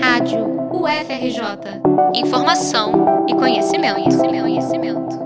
[0.00, 1.80] Rádio UFRJ.
[2.14, 5.18] Informação e conhecimento, conhecimento, conhecimento.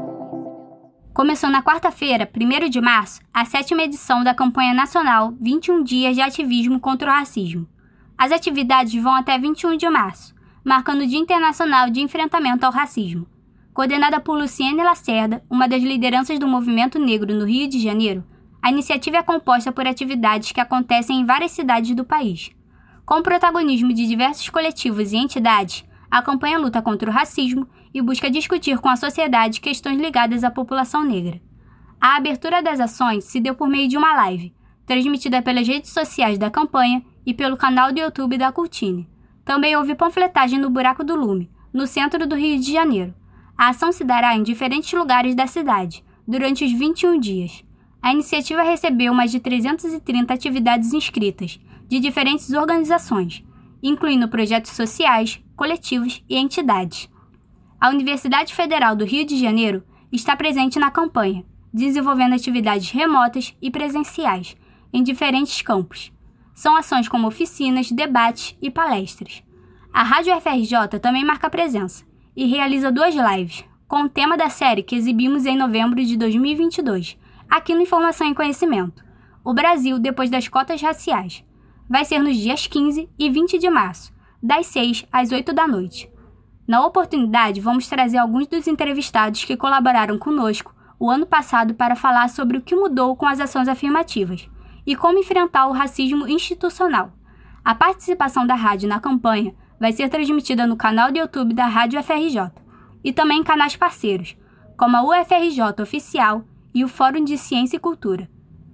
[1.15, 6.23] Começou na quarta-feira, 1 de março, a sétima edição da campanha nacional 21 Dias de
[6.23, 7.69] Ativismo contra o Racismo.
[8.17, 13.27] As atividades vão até 21 de março, marcando o Dia Internacional de Enfrentamento ao Racismo.
[13.73, 18.25] Coordenada por Luciene Lacerda, uma das lideranças do movimento negro no Rio de Janeiro,
[18.61, 22.58] a iniciativa é composta por atividades que acontecem em várias cidades do país.
[23.09, 28.03] Com o protagonismo de diversos coletivos e entidades, a campanha luta contra o racismo e
[28.03, 31.41] busca discutir com a sociedade questões ligadas à população negra.
[31.99, 36.37] A abertura das ações se deu por meio de uma live, transmitida pelas redes sociais
[36.37, 39.09] da campanha e pelo canal do YouTube da Curtine.
[39.43, 43.15] Também houve panfletagem no Buraco do Lume, no centro do Rio de Janeiro.
[43.57, 47.65] A ação se dará em diferentes lugares da cidade, durante os 21 dias.
[48.03, 53.43] A iniciativa recebeu mais de 330 atividades inscritas, de diferentes organizações,
[53.83, 57.09] incluindo projetos sociais, coletivos e entidades.
[57.81, 63.71] A Universidade Federal do Rio de Janeiro está presente na campanha, desenvolvendo atividades remotas e
[63.71, 64.57] presenciais
[64.93, 66.13] em diferentes campos.
[66.55, 69.43] São ações como oficinas, debates e palestras.
[69.93, 72.05] A Rádio FRJ também marca presença
[72.37, 77.17] e realiza duas lives, com o tema da série que exibimos em novembro de 2022,
[77.49, 79.05] aqui no Informação e Conhecimento.
[79.45, 81.45] O Brasil depois das cotas raciais,
[81.89, 86.11] vai ser nos dias 15 e 20 de março, das 6 às 8 da noite.
[86.67, 92.29] Na oportunidade, vamos trazer alguns dos entrevistados que colaboraram conosco o ano passado para falar
[92.29, 94.49] sobre o que mudou com as ações afirmativas
[94.87, 97.13] e como enfrentar o racismo institucional.
[97.65, 102.03] A participação da rádio na campanha vai ser transmitida no canal do YouTube da Rádio
[102.03, 102.51] FRJ
[103.03, 104.37] e também em canais parceiros,
[104.77, 106.45] como a UFRJ Oficial
[106.75, 108.29] e o Fórum de Ciência e Cultura.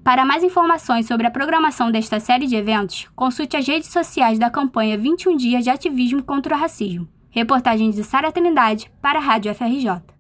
[0.05, 4.51] Para mais informações sobre a programação desta série de eventos, consulte as redes sociais da
[4.51, 7.09] campanha 21 Dias de Ativismo contra o Racismo.
[7.31, 10.14] Reportagem de Sara Trindade para a Rádio FRJ.